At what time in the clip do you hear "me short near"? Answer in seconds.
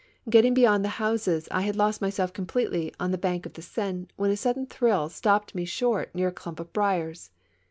5.53-6.29